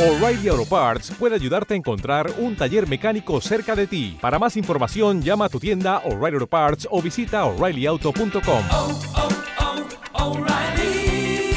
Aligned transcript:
O'Reilly 0.00 0.48
Auto 0.48 0.64
Parts 0.64 1.10
puede 1.18 1.34
ayudarte 1.34 1.74
a 1.74 1.76
encontrar 1.76 2.32
un 2.38 2.56
taller 2.56 2.88
mecánico 2.88 3.38
cerca 3.42 3.76
de 3.76 3.86
ti. 3.86 4.16
Para 4.18 4.38
más 4.38 4.56
información, 4.56 5.20
llama 5.20 5.44
a 5.44 5.48
tu 5.50 5.60
tienda 5.60 5.98
O'Reilly 6.06 6.36
Auto 6.36 6.46
Parts 6.46 6.88
o 6.90 7.02
visita 7.02 7.44
oreillyauto.com. 7.44 8.62
oh, 8.70 8.98
oh, 10.14 10.38
O'Reilly 10.38 11.52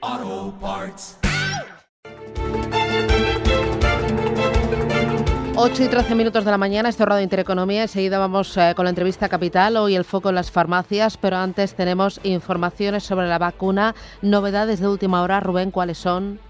Auto 0.00 0.58
Parts. 0.60 1.18
8 5.54 5.84
y 5.84 5.86
13 5.86 6.16
minutos 6.16 6.44
de 6.44 6.50
la 6.50 6.58
mañana, 6.58 6.88
esto 6.88 7.04
es 7.04 7.08
Radio 7.08 7.22
Intereconomía. 7.22 7.82
Enseguida 7.82 8.18
vamos 8.18 8.56
eh, 8.56 8.72
con 8.74 8.84
la 8.84 8.90
entrevista 8.90 9.28
Capital, 9.28 9.76
hoy 9.76 9.94
el 9.94 10.04
foco 10.04 10.30
en 10.30 10.34
las 10.34 10.50
farmacias, 10.50 11.16
pero 11.18 11.36
antes 11.36 11.76
tenemos 11.76 12.18
informaciones 12.24 13.04
sobre 13.04 13.28
la 13.28 13.38
vacuna, 13.38 13.94
novedades 14.22 14.80
de 14.80 14.88
última 14.88 15.22
hora. 15.22 15.38
Rubén, 15.38 15.70
¿cuáles 15.70 15.98
son? 15.98 16.40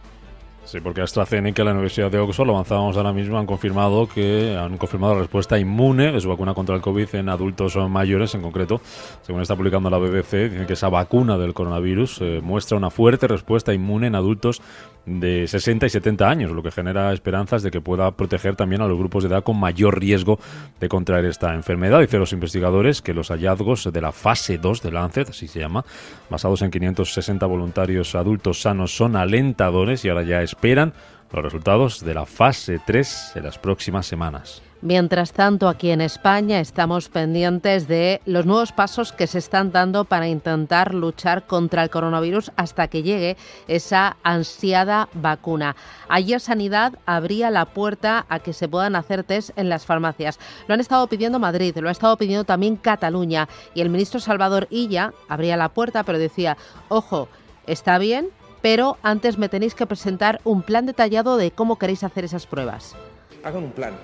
Sí, 0.65 0.81
porque 0.81 1.03
AstraZeneca 1.03 1.63
y 1.63 1.65
la 1.65 1.73
Universidad 1.73 2.11
de 2.11 2.19
Oxford, 2.19 2.47
lo 2.47 2.55
avanzábamos 2.55 2.97
ahora 2.97 3.13
mismo, 3.13 3.37
han 3.37 3.47
confirmado 3.47 4.09
que 4.09 4.57
han 4.57 4.79
confirmado 4.79 5.15
la 5.15 5.21
respuesta 5.21 5.59
inmune 5.59 6.13
de 6.13 6.21
su 6.21 6.29
vacuna 6.29 6.55
contra 6.55 6.77
el 6.77 6.81
COVID 6.81 7.17
en 7.17 7.29
adultos 7.29 7.77
mayores, 7.91 8.35
en 8.37 8.43
concreto, 8.43 8.81
según 9.23 9.43
está 9.43 9.57
publicando 9.57 9.91
la 9.91 9.99
BBC, 9.99 10.51
dicen 10.51 10.67
que 10.67 10.75
esa 10.75 10.89
vacuna 10.89 11.37
del 11.37 11.53
coronavirus 11.53 12.21
eh, 12.21 12.41
muestra 12.43 12.77
una 12.77 12.91
fuerte 12.91 13.27
respuesta 13.27 13.75
inmune 13.75 14.07
en 14.07 14.15
adultos 14.15 14.63
de 15.07 15.47
60 15.47 15.87
y 15.87 15.91
70 15.91 16.29
años, 16.29 16.51
lo 16.53 16.63
que 16.63 16.71
genera 16.71 17.13
esperanzas 17.13 17.63
de 17.63 17.71
que 17.71 17.81
pueda 17.81 18.11
proteger 18.13 18.57
también 18.57 18.83
a 18.83 18.87
los 18.87 18.99
grupos 18.99 19.25
de 19.25 19.31
edad 19.31 19.43
con 19.43 19.59
mayor 19.59 19.99
riesgo 19.99 20.39
de 20.81 20.89
contraer 20.89 21.25
esta 21.25 21.55
enfermedad. 21.55 22.01
Dicen 22.01 22.21
los 22.21 22.33
investigadores 22.33 23.03
que 23.03 23.15
los 23.15 23.29
hallazgos 23.29 23.93
de 23.93 24.01
la 24.01 24.13
fase 24.13 24.59
2 24.59 24.83
de 24.83 24.93
Lancet, 24.93 25.31
así 25.31 25.49
se 25.49 25.61
llama, 25.61 25.85
basados 26.31 26.63
en 26.63 26.71
560 26.71 27.45
voluntarios 27.47 28.15
adultos 28.15 28.63
sanos, 28.63 28.97
son 28.97 29.17
alentadores 29.17 30.05
y 30.05 30.09
ahora 30.09 30.23
ya 30.23 30.43
esperan 30.43 30.93
los 31.33 31.43
resultados 31.43 32.05
de 32.05 32.15
la 32.15 32.27
fase 32.27 32.81
3 32.85 33.33
en 33.37 33.45
las 33.45 33.59
próximas 33.59 34.07
semanas. 34.07 34.63
Mientras 34.83 35.33
tanto, 35.33 35.69
aquí 35.69 35.93
en 35.93 36.01
España 36.01 36.59
estamos 36.59 37.09
pendientes 37.09 37.87
de 37.87 38.21
los 38.25 38.47
nuevos 38.47 38.73
pasos 38.73 39.13
que 39.13 39.29
se 39.29 39.39
están 39.39 39.71
dando 39.71 40.05
para 40.05 40.27
intentar 40.27 40.93
luchar 40.93 41.47
contra 41.47 41.85
el 41.85 41.91
coronavirus 41.91 42.51
hasta 42.57 42.89
que 42.89 43.05
llegue 43.05 43.37
esa 43.69 44.17
ansiada 44.25 45.09
vacuna. 45.15 45.77
Ayer 46.09 46.41
Sanidad 46.41 46.99
abría 47.07 47.49
la 47.51 47.67
puerta 47.67 48.27
a 48.29 48.41
que 48.41 48.53
se 48.53 48.67
puedan 48.67 48.97
hacer 48.97 49.23
test 49.23 49.57
en 49.57 49.69
las 49.69 49.87
farmacias. 49.87 50.41
Lo 50.67 50.75
han 50.75 50.81
estado 50.81 51.07
pidiendo 51.07 51.39
Madrid, 51.39 51.77
lo 51.79 51.89
ha 51.89 51.93
estado 51.93 52.17
pidiendo 52.17 52.43
también 52.43 52.75
Cataluña 52.75 53.49
y 53.75 53.83
el 53.83 53.89
ministro 53.89 54.19
Salvador 54.19 54.67
Illa 54.69 55.13
abría 55.29 55.57
la 55.57 55.69
puerta 55.69 56.03
pero 56.03 56.19
decía, 56.19 56.57
ojo, 56.89 57.29
está 57.69 57.99
bien, 57.99 58.31
pero 58.63 58.99
antes 59.05 59.39
me 59.39 59.49
tenéis 59.49 59.77
que 59.77 59.87
presentar 59.87 60.41
un 60.43 60.63
plan 60.63 60.87
detallado 60.87 61.37
de 61.37 61.53
cómo 61.53 61.79
queréis 61.79 62.03
hacer 62.03 62.25
esas 62.25 62.49
pruebas. 62.49 62.97
Hagan 63.43 63.65
un 63.65 63.73
plan 63.73 63.95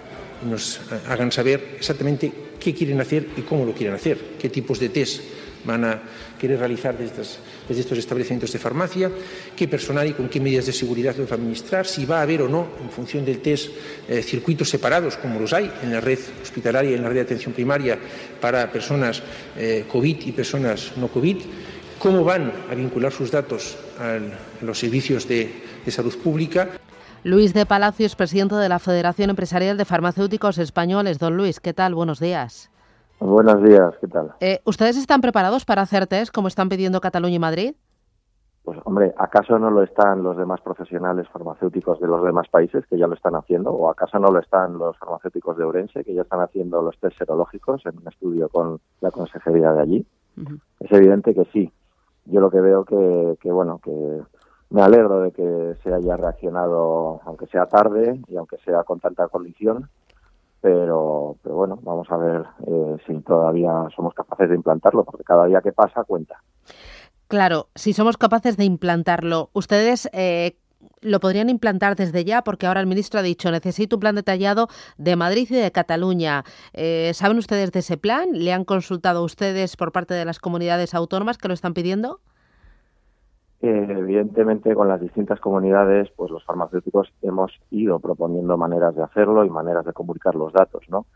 y 0.45 0.49
nos 0.49 0.81
hagan 1.09 1.33
saber 1.33 1.77
exactamente 1.77 2.33
qué 2.59 2.75
quieren 2.75 3.01
hacer 3.01 3.27
y 3.37 3.43
cómo 3.43 3.65
lo 3.65 3.73
quieren 3.73 3.95
hacer, 3.95 4.19
qué 4.39 4.49
tipos 4.49 4.79
de 4.79 4.89
test 4.89 5.23
van 5.65 5.85
a 5.85 6.01
querer 6.39 6.59
realizar 6.59 6.97
desde 6.97 7.23
estos, 7.69 7.99
establecimientos 7.99 8.53
de 8.53 8.59
farmacia, 8.59 9.11
qué 9.57 9.67
personal 9.67 10.07
y 10.07 10.13
con 10.13 10.29
qué 10.29 10.41
medidas 10.41 10.67
de 10.67 10.73
seguridad 10.73 11.17
los 11.17 11.31
a 11.31 11.35
administrar, 11.35 11.87
si 11.87 12.07
va 12.07 12.21
a 12.21 12.23
haber 12.23 12.43
o 12.43 12.49
no, 12.49 12.69
en 12.81 12.91
función 12.91 13.25
del 13.25 13.41
test, 13.41 13.71
eh, 14.09 14.23
circuitos 14.23 14.71
separados, 14.71 15.17
como 15.17 15.41
los 15.41 15.53
hay 15.53 15.71
en 15.83 15.93
la 15.93 16.01
red 16.01 16.19
hospitalaria 16.41 16.93
y 16.93 16.95
en 16.95 17.03
la 17.03 17.09
red 17.09 17.17
de 17.17 17.23
atención 17.23 17.53
primaria 17.53 17.99
para 18.41 18.71
personas 18.71 19.23
eh, 19.57 19.85
COVID 19.91 20.27
y 20.27 20.33
personas 20.33 20.93
no 20.97 21.09
COVID, 21.09 21.37
cómo 21.99 22.23
van 22.23 22.53
a 22.71 22.75
vincular 22.75 23.13
sus 23.13 23.31
datos 23.31 23.77
a 23.99 24.19
los 24.65 24.79
servicios 24.79 25.27
de 25.27 25.51
salud 25.91 26.17
pública. 26.19 26.79
Luis 27.29 27.53
de 27.53 27.67
Palacios, 27.67 28.17
presidente 28.17 28.55
de 28.55 28.71
la 28.71 28.79
Federación 28.79 29.29
Empresarial 29.29 29.77
de 29.77 29.85
Farmacéuticos 29.85 30.57
Españoles. 30.57 31.19
Don 31.19 31.37
Luis, 31.37 31.61
¿qué 31.61 31.75
tal? 31.75 31.95
Buenos 31.95 32.21
días. 32.21 32.71
Buenos 33.21 33.63
días, 33.63 33.93
¿qué 34.01 34.09
tal? 34.09 34.33
Eh, 34.41 34.61
¿Ustedes 34.65 34.97
están 34.97 35.21
preparados 35.21 35.67
para 35.67 35.83
hacer 35.83 36.07
test 36.07 36.35
como 36.35 36.49
están 36.49 36.71
pidiendo 36.71 37.03
Cataluña 37.03 37.35
y 37.35 37.39
Madrid? 37.39 37.75
Pues 38.65 38.79
hombre, 38.85 39.13
¿acaso 39.19 39.59
no 39.59 39.71
lo 39.71 39.83
están 39.83 40.23
los 40.23 40.39
demás 40.39 40.63
profesionales 40.63 41.29
farmacéuticos 41.31 42.01
de 42.01 42.07
los 42.07 42.25
demás 42.25 42.49
países 42.49 42.87
que 42.87 42.97
ya 42.97 43.07
lo 43.07 43.15
están 43.15 43.35
haciendo? 43.35 43.73
¿O 43.73 43.91
acaso 43.91 44.19
no 44.19 44.29
lo 44.29 44.39
están 44.39 44.79
los 44.79 44.97
farmacéuticos 44.97 45.59
de 45.59 45.65
Ourense 45.65 46.05
que 46.05 46.15
ya 46.15 46.23
están 46.23 46.41
haciendo 46.41 46.81
los 46.81 46.99
test 46.99 47.19
serológicos 47.19 47.85
en 47.85 47.99
un 47.99 48.09
estudio 48.09 48.49
con 48.49 48.81
la 49.03 49.11
consejería 49.11 49.75
de 49.75 49.83
allí? 49.83 50.07
Es 50.81 50.91
evidente 50.93 51.35
que 51.35 51.45
sí. 51.53 51.71
Yo 52.25 52.41
lo 52.41 52.51
que 52.51 52.61
veo 52.63 52.87
que, 52.87 53.37
que 53.39 53.53
bueno, 53.53 53.81
que 53.85 54.23
me 54.71 54.83
alegro 54.83 55.21
de 55.21 55.33
que 55.33 55.77
se 55.83 55.93
haya 55.93 56.17
reaccionado, 56.17 57.21
aunque 57.25 57.47
sea 57.47 57.67
tarde 57.67 58.21
y 58.29 58.37
aunque 58.37 58.59
sea 58.59 58.85
con 58.85 59.01
tanta 59.01 59.29
condición, 59.29 59.89
pero, 60.61 61.37
bueno, 61.45 61.79
vamos 61.83 62.09
a 62.11 62.17
ver 62.17 62.45
eh, 62.67 62.97
si 63.07 63.21
todavía 63.21 63.71
somos 63.95 64.13
capaces 64.15 64.49
de 64.49 64.57
implantarlo, 64.57 65.05
porque 65.05 65.25
cada 65.25 65.47
día 65.47 65.61
que 65.61 65.73
pasa 65.73 66.05
cuenta. 66.05 66.43
Claro, 67.29 67.69
si 67.75 67.93
somos 67.93 68.17
capaces 68.17 68.57
de 68.57 68.65
implantarlo, 68.65 69.51
¿ustedes 69.53 70.09
eh, 70.13 70.59
lo 71.01 71.21
podrían 71.21 71.49
implantar 71.49 71.95
desde 71.95 72.25
ya? 72.25 72.43
Porque 72.43 72.67
ahora 72.67 72.81
el 72.81 72.87
ministro 72.87 73.21
ha 73.21 73.23
dicho, 73.23 73.51
necesito 73.51 73.97
un 73.97 74.01
plan 74.01 74.15
detallado 74.17 74.69
de 74.97 75.15
Madrid 75.15 75.47
y 75.51 75.57
de 75.57 75.71
Cataluña. 75.71 76.45
Eh, 76.73 77.13
¿Saben 77.15 77.39
ustedes 77.39 77.71
de 77.71 77.81
ese 77.81 77.97
plan? 77.97 78.31
¿Le 78.33 78.53
han 78.53 78.65
consultado 78.65 79.21
a 79.21 79.25
ustedes 79.25 79.77
por 79.77 79.93
parte 79.93 80.15
de 80.15 80.25
las 80.25 80.41
comunidades 80.41 80.95
autónomas 80.95 81.39
que 81.39 81.49
lo 81.49 81.55
están 81.55 81.75
pidiendo? 81.75 82.21
Eh, 83.61 83.87
evidentemente, 83.91 84.73
con 84.75 84.87
las 84.87 85.01
distintas 85.01 85.41
comunidades, 85.41 86.09
pues 86.17 86.31
los 86.31 86.45
farmacéuticos 86.45 87.13
hemos 87.23 87.51
ido 87.71 87.99
proponiendo 87.99 88.57
maneras 88.57 88.95
de 88.95 89.03
hacerlo 89.03 89.45
y 89.45 89.51
maneras 89.51 89.85
de 89.85 89.93
comunicar 89.93 90.37
los 90.37 90.53
datos, 90.53 90.85
¿no? 90.89 91.07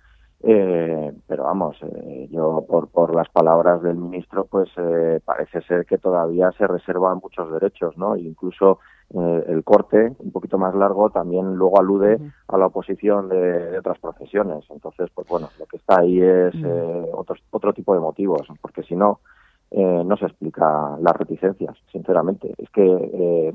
Eh, 0.45 1.13
pero 1.29 1.45
vamos, 1.45 1.77
eh, 1.83 2.27
yo 2.33 2.65
por, 2.69 2.89
por 2.89 3.15
las 3.15 3.29
palabras 3.29 3.81
del 3.81 3.95
ministro, 3.95 4.45
pues 4.47 4.69
eh, 4.77 5.21
parece 5.25 5.63
ser 5.63 5.87
que 5.87 5.99
todavía 5.99 6.51
se 6.59 6.67
reservan 6.67 7.21
muchos 7.23 7.53
derechos, 7.53 7.97
¿no? 7.97 8.17
E 8.17 8.23
incluso 8.23 8.81
eh, 9.15 9.45
el 9.47 9.63
corte, 9.63 10.13
un 10.19 10.33
poquito 10.33 10.59
más 10.59 10.75
largo, 10.75 11.11
también 11.11 11.55
luego 11.55 11.79
alude 11.79 12.19
a 12.49 12.59
la 12.59 12.67
oposición 12.67 13.29
de, 13.29 13.71
de 13.71 13.79
otras 13.79 14.01
profesiones. 14.01 14.65
Entonces, 14.71 15.11
pues 15.15 15.29
bueno, 15.29 15.49
lo 15.61 15.67
que 15.67 15.77
está 15.77 16.01
ahí 16.01 16.21
es 16.21 16.55
eh, 16.57 17.07
otro, 17.13 17.37
otro 17.53 17.73
tipo 17.73 17.95
de 17.95 18.01
motivos, 18.01 18.49
porque 18.61 18.83
si 18.83 18.97
no, 18.97 19.21
eh, 19.73 20.03
no 20.05 20.17
se 20.17 20.27
explica 20.27 20.97
las 21.01 21.17
reticencias, 21.17 21.77
sinceramente. 21.91 22.55
Es 22.59 22.69
que 22.71 22.85
eh, 22.85 23.53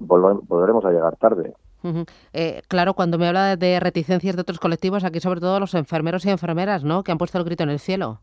volveremos 0.00 0.84
a 0.84 0.90
llegar 0.90 1.16
tarde. 1.16 1.54
Eh, 2.32 2.62
claro, 2.68 2.94
cuando 2.94 3.18
me 3.18 3.28
habla 3.28 3.56
de 3.56 3.78
reticencias 3.78 4.36
de 4.36 4.42
otros 4.42 4.58
colectivos, 4.58 5.04
aquí 5.04 5.20
sobre 5.20 5.40
todo 5.40 5.60
los 5.60 5.74
enfermeros 5.74 6.24
y 6.24 6.30
enfermeras, 6.30 6.82
¿no? 6.82 7.02
Que 7.02 7.12
han 7.12 7.18
puesto 7.18 7.38
el 7.38 7.44
grito 7.44 7.62
en 7.62 7.70
el 7.70 7.78
cielo. 7.78 8.18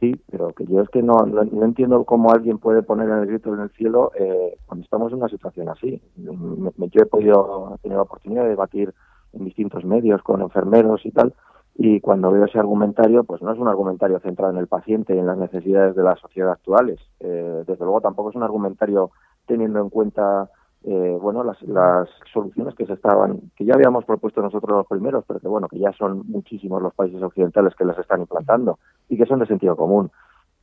Sí, 0.00 0.20
pero 0.30 0.48
que 0.52 0.64
yo 0.66 0.80
es 0.80 0.88
que 0.88 1.02
no, 1.02 1.14
no, 1.26 1.44
no 1.44 1.64
entiendo 1.64 2.02
cómo 2.04 2.32
alguien 2.32 2.58
puede 2.58 2.82
poner 2.82 3.08
el 3.08 3.26
grito 3.26 3.54
en 3.54 3.60
el 3.60 3.70
cielo 3.70 4.10
eh, 4.18 4.56
cuando 4.66 4.84
estamos 4.84 5.12
en 5.12 5.18
una 5.18 5.28
situación 5.28 5.68
así. 5.68 6.00
Me- 6.16 6.70
me- 6.76 6.88
yo 6.88 7.02
he 7.02 7.06
podido 7.06 7.74
he 7.74 7.78
tenido 7.82 7.98
la 7.98 8.02
oportunidad 8.02 8.42
de 8.44 8.48
debatir 8.50 8.92
en 9.32 9.44
distintos 9.44 9.84
medios 9.84 10.20
con 10.22 10.40
enfermeros 10.42 11.04
y 11.06 11.10
tal, 11.12 11.32
y 11.74 12.00
cuando 12.00 12.30
veo 12.30 12.44
ese 12.44 12.58
argumentario, 12.58 13.24
pues 13.24 13.42
no 13.42 13.52
es 13.52 13.58
un 13.58 13.68
argumentario 13.68 14.20
centrado 14.20 14.52
en 14.52 14.58
el 14.58 14.66
paciente 14.66 15.14
y 15.14 15.18
en 15.18 15.26
las 15.26 15.38
necesidades 15.38 15.96
de 15.96 16.02
la 16.02 16.16
sociedad 16.16 16.50
actuales. 16.50 17.00
Eh, 17.20 17.64
desde 17.66 17.84
luego 17.84 18.00
tampoco 18.00 18.30
es 18.30 18.36
un 18.36 18.42
argumentario 18.42 19.10
teniendo 19.46 19.80
en 19.80 19.88
cuenta 19.88 20.50
eh, 20.84 21.16
bueno 21.20 21.44
las, 21.44 21.62
las 21.62 22.08
soluciones 22.32 22.74
que 22.74 22.86
se 22.86 22.94
estaban 22.94 23.52
que 23.56 23.64
ya 23.64 23.74
habíamos 23.74 24.04
propuesto 24.04 24.42
nosotros 24.42 24.78
los 24.78 24.86
primeros 24.88 25.24
pero 25.28 25.38
que 25.38 25.46
bueno 25.46 25.68
que 25.68 25.78
ya 25.78 25.92
son 25.92 26.24
muchísimos 26.26 26.82
los 26.82 26.92
países 26.94 27.22
occidentales 27.22 27.74
que 27.76 27.84
las 27.84 27.96
están 27.98 28.20
implantando 28.20 28.80
y 29.08 29.16
que 29.16 29.26
son 29.26 29.38
de 29.38 29.46
sentido 29.46 29.76
común 29.76 30.10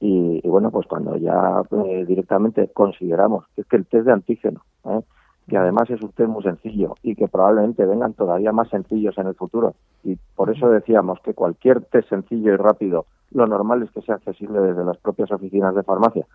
y, 0.02 0.42
y 0.44 0.50
bueno 0.50 0.72
pues 0.72 0.88
cuando 0.88 1.16
ya 1.16 1.62
eh, 1.86 2.04
directamente 2.06 2.70
consideramos 2.74 3.46
que 3.56 3.62
es 3.62 3.68
que 3.68 3.78
el 3.78 3.86
test 3.86 4.08
de 4.08 4.12
antígeno 4.12 4.62
¿eh? 4.86 5.02
Que 5.50 5.58
además 5.58 5.90
es 5.90 6.02
un 6.02 6.12
test 6.12 6.30
muy 6.30 6.44
sencillo 6.44 6.96
y 7.04 7.16
que 7.16 7.28
probablemente 7.28 7.86
vengan 7.86 8.14
todavía 8.14 8.54
más 8.54 8.70
sencillos 8.70 9.18
en 9.18 9.28
el 9.28 9.36
futuro. 9.36 9.74
Y 10.04 10.16
por 10.36 10.50
eso 10.50 10.70
decíamos 10.70 11.20
que 11.22 11.34
cualquier 11.34 11.82
test 11.86 12.08
sencillo 12.10 12.54
y 12.54 12.56
rápido 12.56 13.06
lo 13.32 13.46
normal 13.46 13.84
es 13.84 13.92
que 13.92 14.02
sea 14.02 14.16
accesible 14.16 14.60
desde 14.62 14.84
las 14.84 14.98
propias 14.98 15.32
oficinas 15.32 15.76
de 15.76 15.84
farmacia. 15.84 16.26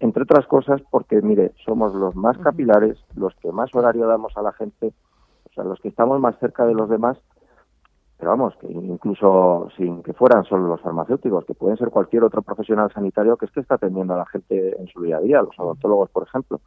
Entre 0.00 0.22
otras 0.22 0.46
cosas 0.46 0.80
porque, 0.90 1.20
mire, 1.22 1.52
somos 1.64 1.94
los 1.94 2.14
más 2.14 2.38
capilares, 2.38 2.98
los 3.16 3.34
que 3.36 3.50
más 3.50 3.74
horario 3.74 4.06
damos 4.06 4.36
a 4.36 4.42
la 4.42 4.52
gente, 4.52 4.92
o 5.50 5.52
sea, 5.54 5.64
los 5.64 5.80
que 5.80 5.88
estamos 5.88 6.20
más 6.20 6.38
cerca 6.38 6.66
de 6.66 6.74
los 6.74 6.88
demás, 6.88 7.18
pero 8.18 8.32
vamos, 8.32 8.54
que 8.60 8.66
incluso 8.70 9.68
sin 9.76 10.02
que 10.02 10.12
fueran 10.12 10.44
solo 10.44 10.66
los 10.66 10.80
farmacéuticos, 10.80 11.44
que 11.44 11.54
pueden 11.54 11.76
ser 11.76 11.90
cualquier 11.90 12.24
otro 12.24 12.42
profesional 12.42 12.92
sanitario 12.92 13.36
que 13.36 13.46
es 13.46 13.52
que 13.52 13.60
está 13.60 13.76
atendiendo 13.76 14.14
a 14.14 14.18
la 14.18 14.26
gente 14.26 14.76
en 14.78 14.88
su 14.88 15.02
día 15.02 15.18
a 15.18 15.20
día, 15.20 15.42
los 15.42 15.58
odontólogos, 15.58 16.10
por 16.10 16.24
ejemplo. 16.24 16.60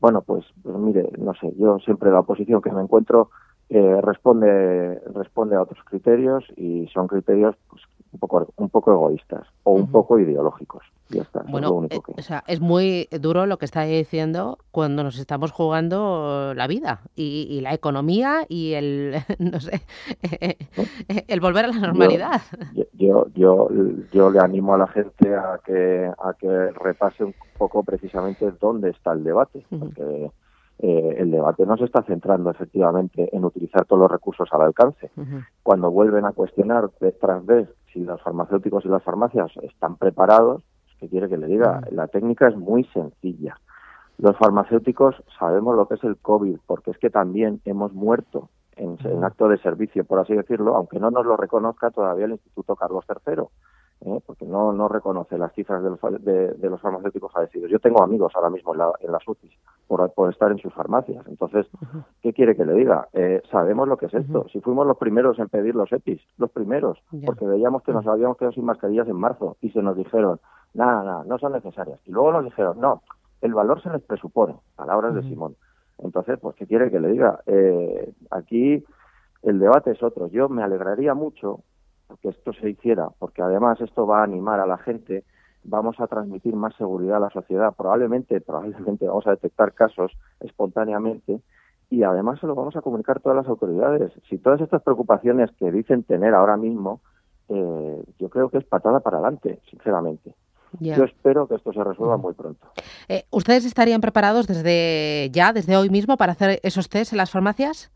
Bueno, 0.00 0.22
pues, 0.22 0.44
pues 0.62 0.76
mire, 0.76 1.08
no 1.18 1.34
sé, 1.34 1.52
yo 1.58 1.78
siempre 1.78 2.10
la 2.10 2.20
oposición 2.20 2.60
que 2.60 2.70
me 2.70 2.82
encuentro 2.82 3.30
eh, 3.68 4.00
responde 4.02 5.00
responde 5.14 5.56
a 5.56 5.62
otros 5.62 5.82
criterios 5.84 6.44
y 6.56 6.86
son 6.88 7.08
criterios 7.08 7.56
pues, 7.68 7.82
un 8.16 8.20
poco, 8.20 8.48
un 8.56 8.70
poco 8.70 8.92
egoístas 8.92 9.46
o 9.64 9.72
un 9.72 9.90
poco 9.90 10.18
ideológicos. 10.18 10.84
Ya 11.08 11.22
está, 11.22 11.40
es 11.40 11.46
lo 11.46 11.52
Bueno, 11.52 11.72
único 11.72 11.96
eh, 11.96 12.00
que... 12.04 12.20
o 12.20 12.22
sea, 12.22 12.42
es 12.46 12.60
muy 12.60 13.08
duro 13.20 13.46
lo 13.46 13.58
que 13.58 13.64
está 13.64 13.82
diciendo 13.82 14.58
cuando 14.72 15.04
nos 15.04 15.18
estamos 15.18 15.52
jugando 15.52 16.52
la 16.54 16.66
vida 16.66 17.02
y, 17.14 17.46
y 17.50 17.60
la 17.60 17.74
economía 17.74 18.44
y 18.48 18.72
el, 18.72 19.16
no 19.38 19.60
sé, 19.60 19.82
el 21.28 21.40
volver 21.40 21.66
a 21.66 21.68
la 21.68 21.78
normalidad. 21.78 22.40
Yo, 22.74 22.84
yo, 22.94 23.26
yo, 23.34 23.68
yo 24.12 24.30
le 24.30 24.40
animo 24.40 24.74
a 24.74 24.78
la 24.78 24.88
gente 24.88 25.34
a 25.34 25.60
que, 25.64 26.10
a 26.18 26.32
que 26.34 26.70
repase 26.72 27.24
un 27.24 27.34
poco 27.58 27.82
precisamente 27.82 28.50
dónde 28.60 28.90
está 28.90 29.12
el 29.12 29.22
debate, 29.22 29.64
porque 29.70 30.30
eh, 30.78 31.16
el 31.18 31.30
debate 31.30 31.64
no 31.64 31.76
se 31.76 31.84
está 31.84 32.02
centrando 32.02 32.50
efectivamente 32.50 33.34
en 33.34 33.44
utilizar 33.44 33.86
todos 33.86 34.02
los 34.02 34.10
recursos 34.10 34.48
al 34.52 34.62
alcance. 34.62 35.10
Cuando 35.62 35.90
vuelven 35.90 36.26
a 36.26 36.32
cuestionar 36.32 36.90
vez 37.00 37.18
tras 37.18 37.44
vez 37.46 37.68
si 37.96 38.04
los 38.04 38.20
farmacéuticos 38.20 38.84
y 38.84 38.88
las 38.88 39.02
farmacias 39.02 39.50
están 39.62 39.96
preparados, 39.96 40.62
¿qué 41.00 41.08
quiere 41.08 41.30
que 41.30 41.38
le 41.38 41.46
diga? 41.46 41.80
La 41.90 42.08
técnica 42.08 42.46
es 42.46 42.54
muy 42.54 42.84
sencilla. 42.92 43.56
Los 44.18 44.36
farmacéuticos 44.36 45.16
sabemos 45.38 45.74
lo 45.74 45.88
que 45.88 45.94
es 45.94 46.04
el 46.04 46.18
COVID, 46.18 46.58
porque 46.66 46.90
es 46.90 46.98
que 46.98 47.08
también 47.08 47.62
hemos 47.64 47.94
muerto 47.94 48.50
en, 48.76 48.98
en 49.04 49.24
acto 49.24 49.48
de 49.48 49.56
servicio, 49.58 50.04
por 50.04 50.18
así 50.18 50.34
decirlo, 50.34 50.76
aunque 50.76 51.00
no 51.00 51.10
nos 51.10 51.24
lo 51.24 51.38
reconozca 51.38 51.90
todavía 51.90 52.26
el 52.26 52.32
Instituto 52.32 52.76
Carlos 52.76 53.04
III, 53.08 53.44
¿eh? 54.00 54.20
porque 54.24 54.44
no, 54.46 54.72
no 54.72 54.88
reconoce 54.88 55.38
las 55.38 55.52
cifras 55.52 55.82
de 55.82 55.90
los, 55.90 56.00
de, 56.24 56.52
de 56.54 56.70
los 56.70 56.80
farmacéuticos 56.80 57.32
fallecidos. 57.32 57.70
Yo 57.70 57.78
tengo 57.78 58.02
amigos 58.02 58.32
ahora 58.34 58.50
mismo 58.50 58.72
en, 58.72 58.78
la, 58.78 58.92
en 59.00 59.12
las 59.12 59.26
UCIs 59.26 59.52
por, 59.86 60.12
por 60.12 60.30
estar 60.30 60.50
en 60.50 60.58
sus 60.58 60.72
farmacias. 60.74 61.26
Entonces, 61.28 61.66
¿qué 62.22 62.32
quiere 62.32 62.56
que 62.56 62.64
le 62.64 62.74
diga? 62.74 63.08
Eh, 63.12 63.42
sabemos 63.50 63.88
lo 63.88 63.96
que 63.96 64.06
es 64.06 64.14
esto. 64.14 64.46
Si 64.52 64.60
fuimos 64.60 64.86
los 64.86 64.98
primeros 64.98 65.38
en 65.38 65.48
pedir 65.48 65.74
los 65.74 65.92
EPIs, 65.92 66.20
los 66.38 66.50
primeros, 66.50 66.98
porque 67.24 67.46
veíamos 67.46 67.82
que 67.82 67.92
nos 67.92 68.06
habíamos 68.06 68.36
quedado 68.36 68.52
sin 68.52 68.64
mascarillas 68.64 69.08
en 69.08 69.16
marzo 69.16 69.56
y 69.60 69.70
se 69.70 69.82
nos 69.82 69.96
dijeron, 69.96 70.40
nada, 70.74 71.02
nada, 71.04 71.24
no 71.24 71.38
son 71.38 71.52
necesarias. 71.52 72.00
Y 72.04 72.12
luego 72.12 72.32
nos 72.32 72.44
dijeron, 72.44 72.80
no, 72.80 73.02
el 73.40 73.54
valor 73.54 73.82
se 73.82 73.90
les 73.90 74.02
presupone, 74.02 74.56
palabras 74.76 75.14
de 75.14 75.22
Simón. 75.22 75.56
Entonces, 75.98 76.38
pues, 76.40 76.54
¿qué 76.56 76.66
quiere 76.66 76.90
que 76.90 77.00
le 77.00 77.08
diga? 77.08 77.40
Eh, 77.46 78.12
aquí 78.30 78.84
el 79.42 79.58
debate 79.58 79.92
es 79.92 80.02
otro. 80.02 80.26
Yo 80.28 80.48
me 80.48 80.62
alegraría 80.62 81.14
mucho 81.14 81.60
que 82.20 82.28
esto 82.28 82.52
se 82.52 82.70
hiciera, 82.70 83.08
porque 83.18 83.42
además 83.42 83.80
esto 83.80 84.06
va 84.06 84.20
a 84.20 84.24
animar 84.24 84.60
a 84.60 84.66
la 84.66 84.78
gente, 84.78 85.24
vamos 85.64 85.98
a 86.00 86.06
transmitir 86.06 86.54
más 86.54 86.74
seguridad 86.76 87.16
a 87.16 87.20
la 87.20 87.30
sociedad. 87.30 87.74
Probablemente, 87.76 88.40
probablemente 88.46 89.06
vamos 89.06 89.26
a 89.26 89.30
detectar 89.30 89.72
casos 89.72 90.12
espontáneamente 90.40 91.40
y 91.90 92.02
además 92.02 92.40
se 92.40 92.46
lo 92.46 92.54
vamos 92.54 92.76
a 92.76 92.82
comunicar 92.82 93.18
a 93.18 93.20
todas 93.20 93.36
las 93.36 93.48
autoridades. 93.48 94.12
Si 94.28 94.38
todas 94.38 94.60
estas 94.60 94.82
preocupaciones 94.82 95.50
que 95.58 95.70
dicen 95.70 96.02
tener 96.02 96.34
ahora 96.34 96.56
mismo, 96.56 97.00
eh, 97.48 98.02
yo 98.18 98.28
creo 98.28 98.48
que 98.48 98.58
es 98.58 98.64
patada 98.64 99.00
para 99.00 99.18
adelante, 99.18 99.60
sinceramente. 99.70 100.34
Ya. 100.80 100.96
Yo 100.96 101.04
espero 101.04 101.46
que 101.46 101.54
esto 101.54 101.72
se 101.72 101.82
resuelva 101.82 102.16
muy 102.16 102.34
pronto. 102.34 102.66
Eh, 103.08 103.24
¿Ustedes 103.30 103.64
estarían 103.64 104.00
preparados 104.00 104.46
desde 104.46 105.30
ya, 105.30 105.52
desde 105.52 105.76
hoy 105.76 105.90
mismo, 105.90 106.16
para 106.16 106.32
hacer 106.32 106.58
esos 106.62 106.88
test 106.88 107.12
en 107.12 107.18
las 107.18 107.30
farmacias? 107.30 107.90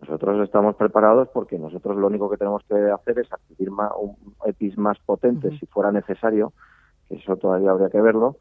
Nosotros 0.00 0.42
estamos 0.44 0.76
preparados 0.76 1.28
porque 1.28 1.58
nosotros 1.58 1.96
lo 1.96 2.06
único 2.06 2.30
que 2.30 2.36
tenemos 2.38 2.62
que 2.64 2.74
hacer 2.74 3.18
es 3.18 3.32
adquirir 3.32 3.70
ma- 3.70 3.92
un 3.96 4.16
EPIs 4.46 4.78
más 4.78 4.98
potentes 5.00 5.58
si 5.58 5.66
fuera 5.66 5.92
necesario, 5.92 6.52
que 7.08 7.16
eso 7.16 7.36
todavía 7.36 7.70
habría 7.70 7.90
que 7.90 8.00
verlo, 8.00 8.36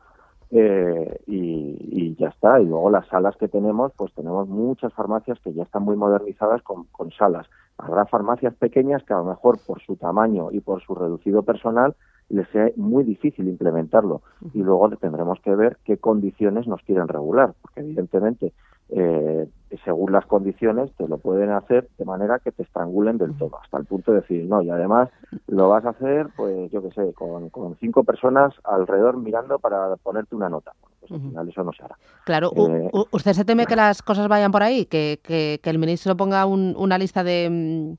eh, 0.51 1.19
y, 1.27 1.77
y 1.91 2.15
ya 2.15 2.29
está. 2.29 2.59
Y 2.61 2.65
luego 2.65 2.89
las 2.89 3.07
salas 3.07 3.35
que 3.37 3.47
tenemos, 3.47 3.91
pues 3.97 4.13
tenemos 4.13 4.47
muchas 4.47 4.93
farmacias 4.93 5.39
que 5.41 5.53
ya 5.53 5.63
están 5.63 5.83
muy 5.83 5.95
modernizadas 5.95 6.61
con, 6.63 6.85
con 6.85 7.11
salas. 7.11 7.47
Habrá 7.77 8.05
farmacias 8.05 8.53
pequeñas 8.55 9.03
que 9.03 9.13
a 9.13 9.17
lo 9.17 9.25
mejor 9.25 9.59
por 9.65 9.81
su 9.81 9.95
tamaño 9.95 10.51
y 10.51 10.59
por 10.61 10.81
su 10.81 10.95
reducido 10.95 11.43
personal 11.43 11.95
les 12.29 12.47
sea 12.49 12.69
muy 12.75 13.03
difícil 13.03 13.47
implementarlo. 13.47 14.21
Y 14.53 14.61
luego 14.63 14.89
tendremos 14.97 15.39
que 15.41 15.55
ver 15.55 15.77
qué 15.83 15.97
condiciones 15.97 16.67
nos 16.67 16.81
quieren 16.83 17.07
regular, 17.07 17.53
porque 17.61 17.81
evidentemente 17.81 18.53
eh, 18.89 19.47
según 19.85 20.11
las 20.11 20.25
condiciones 20.25 20.91
te 20.97 21.07
lo 21.07 21.17
pueden 21.19 21.51
hacer 21.51 21.87
de 21.97 22.05
manera 22.05 22.39
que 22.39 22.51
te 22.51 22.63
estrangulen 22.63 23.17
del 23.17 23.37
todo, 23.37 23.59
hasta 23.61 23.77
el 23.77 23.85
punto 23.85 24.11
de 24.11 24.21
decir, 24.21 24.45
no, 24.49 24.61
y 24.61 24.69
además 24.69 25.09
lo 25.47 25.69
vas 25.69 25.85
a 25.85 25.89
hacer, 25.89 26.27
pues 26.35 26.71
yo 26.71 26.81
qué 26.81 26.89
sé, 26.91 27.13
con, 27.13 27.49
con 27.49 27.75
cinco 27.77 28.03
personas 28.03 28.53
alrededor 28.63 29.17
mirando 29.17 29.59
para 29.59 29.95
ponerte 29.97 30.35
una 30.35 30.49
nota. 30.49 30.71
Pues 30.99 31.11
al 31.11 31.21
final 31.21 31.47
eso 31.49 31.63
no 31.63 31.71
se 31.71 31.83
hará. 31.83 31.95
Claro, 32.25 32.51
Eh, 32.55 32.89
¿usted 33.11 33.33
se 33.33 33.45
teme 33.45 33.65
que 33.67 33.75
las 33.75 34.01
cosas 34.01 34.27
vayan 34.27 34.51
por 34.51 34.63
ahí? 34.63 34.85
¿Que, 34.85 35.19
que- 35.23 35.59
que 35.63 35.69
el 35.69 35.77
ministro 35.79 36.17
ponga 36.17 36.45
un- 36.45 36.75
una 36.77 36.97
lista 36.97 37.23
de, 37.23 37.47
mm, 37.49 37.93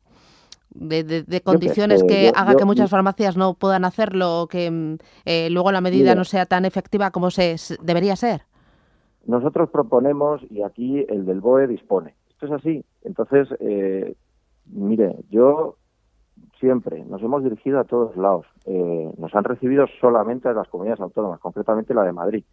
de, 0.88 1.02
de- 1.04 1.22
de 1.22 1.40
condiciones 1.40 2.02
que 2.04 2.26
yo- 2.26 2.32
haga 2.36 2.52
yo- 2.52 2.58
que 2.58 2.64
muchas 2.64 2.90
farmacias 2.90 3.36
no 3.36 3.54
puedan 3.54 3.84
hacerlo 3.84 4.42
o 4.42 4.46
que 4.48 4.70
mm, 4.70 4.96
eh, 5.24 5.50
luego 5.50 5.72
la 5.72 5.80
medida 5.80 6.10
Mira. 6.10 6.14
no 6.16 6.24
sea 6.24 6.46
tan 6.46 6.64
efectiva 6.64 7.10
como 7.10 7.30
se 7.30 7.56
debería 7.82 8.14
ser? 8.16 8.42
Nosotros 9.26 9.70
proponemos 9.70 10.42
y 10.50 10.62
aquí 10.62 11.04
el 11.08 11.26
del 11.26 11.40
BOE 11.40 11.66
dispone. 11.66 12.14
Esto 12.30 12.46
es 12.46 12.52
así. 12.52 12.84
Entonces, 13.02 13.48
eh, 13.60 14.16
mire, 14.66 15.16
yo 15.30 15.76
siempre 16.58 17.04
nos 17.04 17.22
hemos 17.22 17.42
dirigido 17.42 17.80
a 17.80 17.84
todos 17.84 18.16
lados. 18.16 18.46
Eh, 18.66 19.12
nos 19.18 19.34
han 19.34 19.44
recibido 19.44 19.86
solamente 20.00 20.48
a 20.48 20.52
las 20.52 20.68
comunidades 20.68 21.00
autónomas, 21.00 21.40
concretamente 21.40 21.94
la 21.94 22.04
de 22.04 22.12
Madrid. 22.12 22.44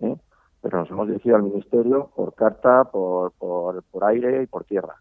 ¿eh? 0.00 0.16
Pero 0.62 0.78
nos 0.78 0.90
hemos 0.90 1.08
dirigido 1.08 1.36
al 1.36 1.42
Ministerio 1.42 2.10
por 2.14 2.34
carta, 2.34 2.84
por, 2.84 3.32
por, 3.32 4.04
aire 4.04 4.42
y 4.42 4.46
por 4.46 4.64
tierra. 4.64 4.96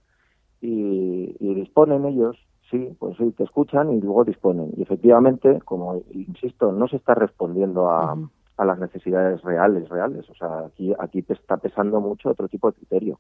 Y, 0.62 1.36
disponen 1.40 2.06
ellos, 2.06 2.38
sí, 2.70 2.96
pues 3.00 3.18
sí, 3.18 3.32
te 3.32 3.44
escuchan 3.44 3.92
y 3.92 4.00
luego 4.02 4.24
disponen. 4.24 4.72
Y 4.78 4.84
efectivamente, 4.84 5.60
como 5.66 6.02
insisto, 6.12 6.72
no 6.72 6.88
se 6.88 6.98
está 6.98 7.16
respondiendo 7.16 7.90
a. 7.90 8.16
a 8.58 8.66
las 8.66 8.80
necesidades 8.80 9.42
reales, 9.44 9.88
reales. 9.90 10.30
O 10.30 10.36
sea, 10.36 10.66
aquí, 10.68 10.94
aquí 11.00 11.22
te 11.22 11.34
está 11.34 11.58
pesando 11.58 12.00
mucho 12.02 12.30
otro 12.30 12.48
tipo 12.48 12.70
de 12.72 12.78
criterio. 12.78 13.20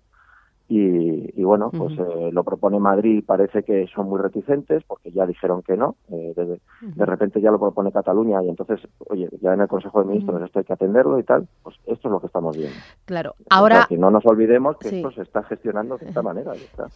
Y, 0.70 1.40
y 1.40 1.44
bueno, 1.46 1.72
pues 1.72 1.98
eh, 1.98 2.30
lo 2.34 2.44
propone 2.44 2.78
Madrid, 2.78 3.24
parece 3.26 3.64
que 3.64 3.88
son 3.88 4.10
muy 4.10 4.20
reticentes 4.20 4.84
porque 4.84 5.14
ya 5.14 5.26
dijeron 5.26 5.62
que 5.64 5.78
no. 5.78 5.96
eh, 6.10 6.34
de, 6.36 6.60
de 6.82 7.06
repente 7.06 7.40
ya 7.40 7.52
lo 7.52 7.60
propone 7.60 7.94
Cataluña 7.94 8.44
y 8.44 8.50
entonces, 8.50 8.82
oye, 9.08 9.30
ya 9.40 9.54
en 9.54 9.62
el 9.62 9.70
Consejo 9.70 10.02
de 10.02 10.08
Ministros 10.10 10.42
esto 10.42 10.60
hay 10.60 10.66
que 10.66 10.74
atenderlo 10.74 11.20
y 11.20 11.24
tal. 11.24 11.48
Pues 11.64 11.78
esto 11.86 12.10
es 12.10 12.12
lo 12.12 12.20
que 12.20 12.28
estamos 12.28 12.58
viendo. 12.58 12.76
Claro. 13.06 13.32
O 13.32 13.44
sea, 13.44 13.46
Ahora, 13.58 13.86
que 13.88 13.98
no 13.98 14.12
nos 14.12 14.26
olvidemos 14.26 14.76
que 14.78 14.90
Sí. 14.90 14.98
esto 14.98 15.12
se 15.12 15.22
está 15.22 15.42
gestionando 15.44 15.98
de 15.98 16.08
esta 16.08 16.22
manera. 16.22 16.54
ya 16.54 16.62
está. 16.62 16.88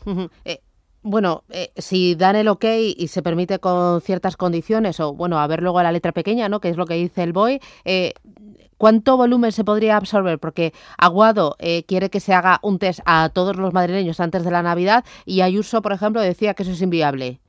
Eh, 0.44 0.60
bueno, 1.04 1.44
eh, 1.50 1.72
si 1.78 2.16
dan 2.16 2.36
el 2.36 2.48
ok 2.48 2.66
y 2.98 3.08
se 3.08 3.22
permite 3.24 3.60
con 3.60 4.02
ciertas 4.02 4.38
condiciones, 4.38 5.00
o 5.00 5.14
bueno, 5.14 5.40
a 5.40 5.48
ver 5.48 5.62
luego 5.62 5.82
la 5.82 5.92
letra 5.92 6.12
pequeña, 6.12 6.50
¿no? 6.50 6.60
Que 6.60 6.70
es 6.70 6.78
lo 6.78 6.86
que 6.86 6.94
dice 6.96 7.24
el 7.24 7.34
BOE, 7.34 7.60
eh, 7.86 8.14
¿cuánto 8.78 9.18
volumen 9.18 9.52
se 9.52 9.64
podría 9.64 9.98
absorber? 9.98 10.38
Porque 10.40 10.74
Aguado 10.98 11.56
eh, 11.60 11.84
quiere 11.86 12.10
que 12.10 12.20
se 12.20 12.34
haga 12.34 12.60
un 12.62 12.78
test 12.80 13.00
a 13.06 13.30
todos 13.30 13.56
los 13.58 13.74
madrileños 13.74 14.20
antes 14.20 14.44
de 14.44 14.52
la 14.52 14.62
Navidad 14.64 15.04
y 15.26 15.42
Ayuso, 15.42 15.82
por 15.82 15.92
ejemplo, 15.92 16.22
decía 16.22 16.54
que 16.54 16.64
eso 16.64 16.72
es 16.72 16.82
inviable. 16.82 17.40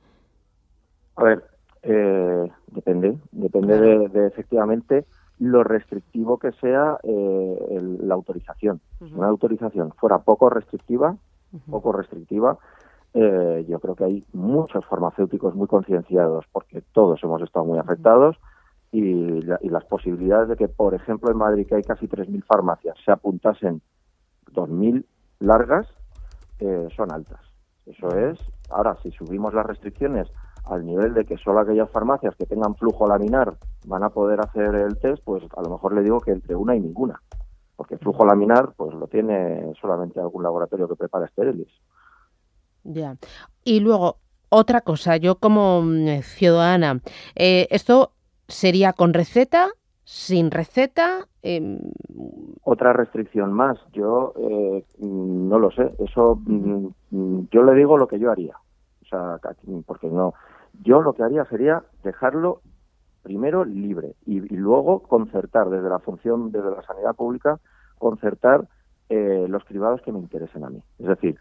A 1.15 1.23
ver, 1.23 1.43
eh, 1.83 2.49
depende, 2.71 3.17
depende 3.31 3.79
de, 3.79 4.07
de 4.09 4.27
efectivamente 4.27 5.05
lo 5.39 5.63
restrictivo 5.63 6.37
que 6.39 6.51
sea 6.53 6.97
eh, 7.03 7.57
el- 7.71 8.07
la 8.07 8.15
autorización. 8.15 8.79
Una 9.15 9.27
autorización 9.27 9.91
fuera 9.99 10.19
poco 10.19 10.49
restrictiva, 10.49 11.17
poco 11.69 11.91
restrictiva, 11.91 12.57
eh, 13.13 13.65
yo 13.67 13.79
creo 13.79 13.95
que 13.95 14.03
hay 14.05 14.25
muchos 14.33 14.85
farmacéuticos 14.85 15.55
muy 15.55 15.67
concienciados 15.67 16.45
porque 16.51 16.81
todos 16.93 17.23
hemos 17.23 17.41
estado 17.41 17.65
muy 17.65 17.77
afectados 17.79 18.37
y, 18.91 19.41
la- 19.41 19.59
y 19.61 19.69
las 19.69 19.85
posibilidades 19.85 20.49
de 20.49 20.55
que, 20.55 20.67
por 20.67 20.93
ejemplo, 20.93 21.31
en 21.31 21.37
Madrid, 21.37 21.67
que 21.67 21.75
hay 21.75 21.83
casi 21.83 22.07
3.000 22.07 22.43
farmacias, 22.43 22.95
se 23.05 23.11
apuntasen 23.11 23.81
2.000 24.51 25.05
largas, 25.39 25.87
eh, 26.59 26.87
son 26.95 27.11
altas. 27.11 27.39
Eso 27.85 28.15
es. 28.15 28.39
Ahora, 28.69 28.97
si 29.03 29.11
subimos 29.11 29.53
las 29.53 29.65
restricciones 29.65 30.27
al 30.65 30.85
nivel 30.85 31.13
de 31.13 31.25
que 31.25 31.37
solo 31.37 31.59
aquellas 31.59 31.89
farmacias 31.91 32.35
que 32.37 32.45
tengan 32.45 32.75
flujo 32.75 33.07
laminar 33.07 33.55
van 33.83 34.03
a 34.03 34.09
poder 34.11 34.39
hacer 34.41 34.73
el 34.75 34.97
test, 34.97 35.21
pues 35.25 35.43
a 35.57 35.61
lo 35.61 35.69
mejor 35.69 35.93
le 35.93 36.01
digo 36.03 36.21
que 36.21 36.31
entre 36.31 36.55
una 36.55 36.75
y 36.75 36.79
ninguna. 36.79 37.21
Porque 37.75 37.97
flujo 37.97 38.25
laminar, 38.25 38.73
pues 38.77 38.93
lo 38.95 39.07
tiene 39.07 39.73
solamente 39.81 40.19
algún 40.19 40.43
laboratorio 40.43 40.87
que 40.87 40.95
prepara 40.95 41.25
estériles. 41.25 41.67
Ya. 42.83 43.17
Y 43.63 43.79
luego, 43.79 44.17
otra 44.49 44.81
cosa, 44.81 45.17
yo 45.17 45.35
como 45.35 45.81
mm, 45.81 46.21
ciudadana, 46.21 47.01
eh, 47.35 47.67
¿esto 47.71 48.11
sería 48.47 48.93
con 48.93 49.13
receta, 49.13 49.69
sin 50.03 50.51
receta? 50.51 51.27
Em, 51.41 51.79
Otra 52.63 52.93
restricción 52.93 53.53
más, 53.53 53.77
yo 53.91 54.33
eh, 54.37 54.85
no 54.99 55.59
lo 55.59 55.71
sé. 55.71 55.93
Eso 55.99 56.39
mm, 56.45 56.87
mm, 57.11 57.47
yo 57.51 57.63
le 57.63 57.73
digo 57.73 57.97
lo 57.97 58.07
que 58.07 58.19
yo 58.19 58.31
haría. 58.31 58.55
O 59.01 59.05
sea, 59.05 59.39
porque 59.85 60.07
no. 60.07 60.33
Yo 60.83 61.01
lo 61.01 61.13
que 61.13 61.23
haría 61.23 61.45
sería 61.45 61.83
dejarlo 62.03 62.61
primero 63.21 63.63
libre 63.63 64.15
y, 64.25 64.37
y 64.37 64.57
luego 64.57 64.99
concertar 65.03 65.69
desde 65.69 65.89
la 65.89 65.99
función, 65.99 66.51
desde 66.51 66.71
la 66.71 66.81
sanidad 66.81 67.15
pública, 67.15 67.59
concertar 67.97 68.67
eh, 69.09 69.45
los 69.47 69.63
cribados 69.65 70.01
que 70.01 70.11
me 70.11 70.19
interesen 70.19 70.63
a 70.63 70.69
mí. 70.69 70.81
Es 70.99 71.07
decir, 71.07 71.37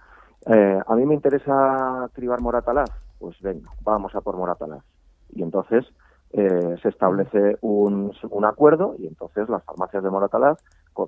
eh, 0.46 0.80
a 0.86 0.94
mí 0.96 1.06
me 1.06 1.14
interesa 1.14 2.08
cribar 2.12 2.40
moratalaz, 2.40 2.92
pues 3.18 3.40
venga, 3.40 3.70
vamos 3.80 4.14
a 4.14 4.20
por 4.20 4.36
moratalaz. 4.36 4.84
Y 5.30 5.42
entonces 5.42 5.84
eh, 6.32 6.76
se 6.82 6.88
establece 6.88 7.58
un, 7.60 8.12
un 8.30 8.44
acuerdo 8.44 8.94
y 8.98 9.06
entonces 9.06 9.48
las 9.48 9.64
farmacias 9.64 10.02
de 10.02 10.10
Moratalaz, 10.10 10.58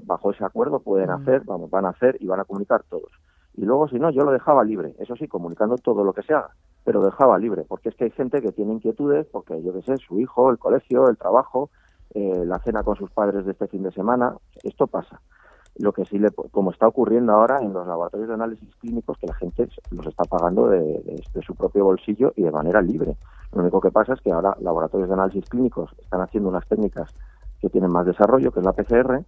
bajo 0.05 0.31
ese 0.31 0.45
acuerdo, 0.45 0.81
pueden 0.81 1.11
Mm. 1.11 1.12
hacer, 1.14 1.43
vamos, 1.45 1.71
van 1.71 1.87
a 1.87 1.91
hacer 1.91 2.17
y 2.21 2.26
van 2.26 2.41
a 2.41 2.45
comunicar 2.45 2.85
todos. 2.88 3.11
Y 3.55 3.64
luego, 3.64 3.88
si 3.88 3.99
no, 3.99 4.11
yo 4.11 4.23
lo 4.25 4.33
dejaba 4.33 4.64
libre, 4.64 4.95
eso 4.99 5.17
sí, 5.17 5.29
comunicando 5.29 5.79
todo 5.79 6.05
lo 6.05 6.12
que 6.12 6.23
se 6.23 6.35
haga, 6.35 6.50
pero 6.85 7.03
dejaba 7.03 7.38
libre, 7.38 7.64
porque 7.69 7.88
es 7.91 7.95
que 7.97 8.05
hay 8.05 8.11
gente 8.11 8.43
que 8.43 8.53
tiene 8.53 8.75
inquietudes, 8.75 9.26
porque 9.33 9.62
yo 9.62 9.73
qué 9.73 9.83
sé, 9.83 9.99
su 9.99 10.19
hijo, 10.21 10.50
el 10.50 10.59
colegio, 10.59 11.09
el 11.09 11.17
trabajo, 11.17 11.71
eh, 12.14 12.45
la 12.47 12.59
cena 12.61 12.83
con 12.83 12.97
sus 12.97 13.11
padres 13.11 13.45
de 13.47 13.53
este 13.53 13.69
fin 13.69 13.83
de 13.83 13.93
semana, 13.93 14.37
esto 14.62 14.87
pasa. 14.87 15.21
Lo 15.76 15.93
que 15.93 16.04
sí, 16.04 16.19
le, 16.19 16.31
como 16.31 16.71
está 16.71 16.87
ocurriendo 16.87 17.33
ahora 17.33 17.59
en 17.61 17.73
los 17.73 17.87
laboratorios 17.87 18.28
de 18.28 18.35
análisis 18.35 18.69
clínicos, 18.76 19.19
que 19.19 19.26
la 19.26 19.35
gente 19.35 19.69
los 19.90 20.07
está 20.07 20.25
pagando 20.25 20.69
de, 20.69 20.81
de- 20.81 21.43
su 21.43 21.54
propio 21.57 21.85
bolsillo 21.85 22.33
y 22.37 22.43
de 22.43 22.50
manera 22.52 22.81
libre. 22.81 23.16
Lo 23.52 23.62
único 23.62 23.81
que 23.81 23.90
pasa 23.90 24.14
es 24.14 24.21
que 24.21 24.31
ahora 24.33 24.57
laboratorios 24.61 25.09
de 25.09 25.14
análisis 25.14 25.45
clínicos 25.47 25.90
están 26.00 26.21
haciendo 26.21 26.49
unas 26.49 26.66
técnicas 26.69 27.11
que 27.61 27.71
tienen 27.71 27.90
más 27.90 28.07
desarrollo, 28.07 28.52
que 28.52 28.61
es 28.61 28.66
la 28.66 28.73
PCR, 28.73 29.25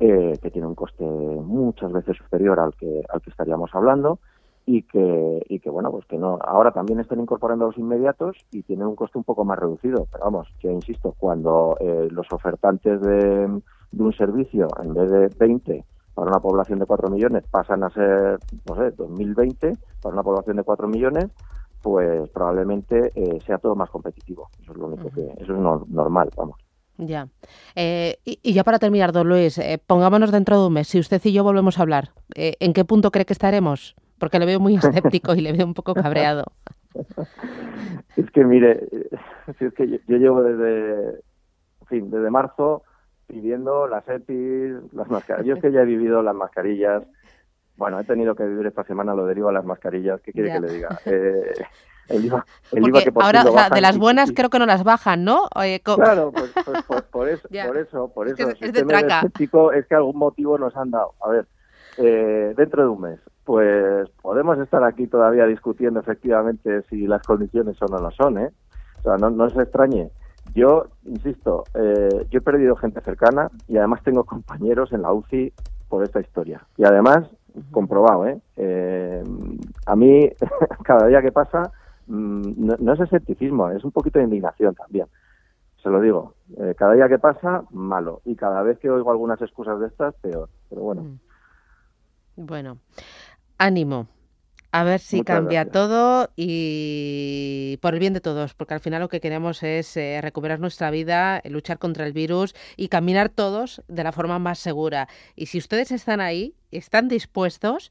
eh, 0.00 0.38
que 0.42 0.50
tiene 0.50 0.68
un 0.68 0.74
coste 0.74 1.04
muchas 1.04 1.90
veces 1.92 2.16
superior 2.16 2.60
al 2.60 2.74
que, 2.74 3.02
al 3.08 3.20
que 3.20 3.30
estaríamos 3.30 3.70
hablando 3.74 4.18
y 4.66 4.82
que, 4.82 5.42
y 5.48 5.60
que 5.60 5.70
bueno, 5.70 5.90
pues 5.90 6.04
que 6.06 6.18
no, 6.18 6.38
ahora 6.44 6.70
también 6.72 7.00
están 7.00 7.20
incorporando 7.20 7.66
los 7.66 7.78
inmediatos 7.78 8.36
y 8.50 8.62
tienen 8.62 8.86
un 8.86 8.96
coste 8.96 9.16
un 9.16 9.24
poco 9.24 9.44
más 9.44 9.58
reducido. 9.58 10.06
Pero 10.12 10.24
vamos, 10.24 10.48
yo 10.60 10.70
insisto, 10.70 11.14
cuando 11.18 11.76
eh, 11.80 12.08
los 12.10 12.30
ofertantes 12.30 13.00
de, 13.00 13.60
de 13.90 14.02
un 14.02 14.12
servicio, 14.12 14.70
en 14.82 14.94
vez 14.94 15.10
de 15.10 15.28
20 15.28 15.84
para 16.14 16.30
una 16.30 16.40
población 16.40 16.78
de 16.78 16.86
4 16.86 17.08
millones, 17.10 17.44
pasan 17.50 17.84
a 17.84 17.90
ser, 17.90 18.40
no 18.64 18.74
sé, 18.76 18.90
2020 18.92 19.76
para 20.00 20.12
una 20.14 20.22
población 20.22 20.56
de 20.56 20.64
4 20.64 20.88
millones, 20.88 21.30
pues 21.80 22.28
probablemente 22.30 23.12
eh, 23.14 23.38
sea 23.46 23.58
todo 23.58 23.76
más 23.76 23.88
competitivo. 23.90 24.50
Eso 24.60 24.72
es 24.72 24.78
lo 24.78 24.86
único 24.88 25.10
que, 25.10 25.22
eso 25.42 25.52
es 25.54 25.58
no- 25.58 25.86
normal, 25.88 26.30
vamos. 26.36 26.58
Ya. 26.96 27.28
Eh, 27.76 28.18
y, 28.24 28.40
y 28.42 28.52
ya 28.52 28.64
para 28.64 28.80
terminar, 28.80 29.12
don 29.12 29.28
Luis, 29.28 29.56
eh, 29.58 29.80
pongámonos 29.86 30.32
dentro 30.32 30.60
de 30.60 30.66
un 30.66 30.72
mes, 30.72 30.88
si 30.88 30.98
usted 30.98 31.20
y 31.24 31.32
yo 31.32 31.44
volvemos 31.44 31.78
a 31.78 31.82
hablar, 31.82 32.10
¿en 32.34 32.72
qué 32.72 32.84
punto 32.84 33.12
cree 33.12 33.24
que 33.24 33.32
estaremos? 33.32 33.94
Porque 34.18 34.40
le 34.40 34.46
veo 34.46 34.58
muy 34.58 34.74
escéptico 34.74 35.32
y 35.36 35.40
le 35.40 35.52
veo 35.52 35.64
un 35.66 35.74
poco 35.74 35.94
cabreado. 35.94 36.44
Es 38.16 38.28
que 38.32 38.44
mire, 38.44 38.88
es 39.60 39.72
que 39.74 39.88
yo, 39.88 39.96
yo 40.08 40.16
llevo 40.16 40.42
desde, 40.42 41.10
en 41.82 41.86
fin, 41.88 42.10
desde 42.10 42.30
marzo 42.30 42.82
pidiendo 43.38 43.86
las 43.86 44.08
EPIs, 44.08 44.92
las 44.92 45.08
mascarillas. 45.08 45.46
Yo 45.46 45.54
es 45.54 45.62
que 45.62 45.70
ya 45.70 45.82
he 45.82 45.84
vivido 45.84 46.22
las 46.22 46.34
mascarillas. 46.34 47.04
Bueno, 47.76 48.00
he 48.00 48.04
tenido 48.04 48.34
que 48.34 48.44
vivir 48.44 48.66
esta 48.66 48.82
semana 48.84 49.14
lo 49.14 49.26
derivo 49.26 49.50
a 49.50 49.52
las 49.52 49.64
mascarillas. 49.64 50.20
¿Qué 50.22 50.32
quiere 50.32 50.48
Ya. 50.48 50.54
que 50.54 50.60
le 50.60 50.72
diga? 50.72 50.98
Eh, 51.04 51.52
el 52.08 52.24
IVA, 52.24 52.44
el 52.72 52.88
IVA 52.88 53.02
que 53.04 53.12
por 53.12 53.22
ahora, 53.22 53.42
o 53.44 53.52
sea, 53.52 53.68
de 53.68 53.82
las 53.82 53.98
buenas 53.98 54.30
y- 54.30 54.34
creo 54.34 54.48
que 54.48 54.58
no 54.58 54.64
las 54.66 54.82
bajan, 54.82 55.24
¿no? 55.24 55.46
Oye, 55.54 55.80
Claro, 55.80 56.32
pues, 56.32 56.50
pues- 56.64 56.84
pues 56.88 57.02
por 57.02 57.28
eso, 57.28 57.48
por 57.66 57.76
eso, 57.76 58.08
por 58.12 58.26
Es 58.28 58.32
eso. 58.32 58.46
que 58.46 58.52
es- 58.54 58.58
Si 58.58 58.64
es 58.64 58.72
de 58.72 58.82
traca. 58.84 59.20
es 59.74 59.86
que 59.86 59.94
algún 59.94 60.16
motivo 60.16 60.56
nos 60.58 60.74
han 60.74 60.90
dado. 60.90 61.12
A 61.22 61.28
ver, 61.28 61.46
eh, 61.98 62.54
dentro 62.56 62.82
de 62.82 62.88
un 62.88 63.00
mes, 63.02 63.20
pues 63.44 64.08
podemos 64.22 64.58
estar 64.58 64.82
aquí 64.84 65.06
todavía 65.06 65.44
discutiendo 65.46 66.00
efectivamente 66.00 66.82
si 66.88 67.06
las 67.06 67.22
condiciones 67.26 67.76
son 67.76 67.92
o 67.92 67.98
no 67.98 68.10
son, 68.10 68.38
¿eh? 68.38 68.50
O 69.00 69.02
sea, 69.02 69.16
no, 69.18 69.28
no 69.30 69.48
se 69.50 69.62
extrañe. 69.62 70.10
Yo, 70.54 70.86
insisto, 71.04 71.64
eh, 71.74 72.26
yo 72.30 72.38
he 72.38 72.42
perdido 72.42 72.76
gente 72.76 73.00
cercana 73.00 73.50
y 73.68 73.76
además 73.76 74.02
tengo 74.02 74.24
compañeros 74.24 74.92
en 74.92 75.02
la 75.02 75.12
UCI 75.12 75.52
por 75.88 76.04
esta 76.04 76.20
historia. 76.20 76.66
Y 76.76 76.84
además, 76.84 77.28
comprobado, 77.70 78.26
¿eh? 78.26 78.40
Eh, 78.56 79.22
a 79.86 79.96
mí, 79.96 80.30
cada 80.84 81.06
día 81.06 81.22
que 81.22 81.32
pasa, 81.32 81.72
mm, 82.06 82.52
no, 82.56 82.76
no 82.78 82.92
es 82.92 83.00
escepticismo, 83.00 83.70
es 83.70 83.84
un 83.84 83.92
poquito 83.92 84.18
de 84.18 84.24
indignación 84.24 84.74
también. 84.74 85.06
Se 85.82 85.90
lo 85.90 86.00
digo, 86.00 86.34
eh, 86.56 86.74
cada 86.76 86.94
día 86.94 87.08
que 87.08 87.18
pasa, 87.18 87.62
malo. 87.70 88.20
Y 88.24 88.34
cada 88.34 88.62
vez 88.62 88.78
que 88.78 88.90
oigo 88.90 89.10
algunas 89.10 89.40
excusas 89.40 89.78
de 89.78 89.86
estas, 89.86 90.14
peor. 90.16 90.48
Pero 90.68 90.82
bueno, 90.82 91.02
Mm. 91.02 91.18
Bueno, 92.36 92.78
ánimo. 93.58 94.06
A 94.70 94.84
ver 94.84 95.00
si 95.00 95.18
Muchas 95.18 95.36
cambia 95.36 95.64
gracias. 95.64 95.72
todo 95.72 96.28
y 96.36 97.78
por 97.80 97.94
el 97.94 98.00
bien 98.00 98.12
de 98.12 98.20
todos, 98.20 98.52
porque 98.52 98.74
al 98.74 98.80
final 98.80 99.00
lo 99.00 99.08
que 99.08 99.20
queremos 99.20 99.62
es 99.62 99.96
eh, 99.96 100.20
recuperar 100.20 100.60
nuestra 100.60 100.90
vida, 100.90 101.38
eh, 101.38 101.48
luchar 101.48 101.78
contra 101.78 102.06
el 102.06 102.12
virus 102.12 102.54
y 102.76 102.88
caminar 102.88 103.30
todos 103.30 103.82
de 103.88 104.04
la 104.04 104.12
forma 104.12 104.38
más 104.38 104.58
segura. 104.58 105.08
Y 105.36 105.46
si 105.46 105.56
ustedes 105.56 105.90
están 105.90 106.20
ahí, 106.20 106.54
están 106.70 107.08
dispuestos, 107.08 107.90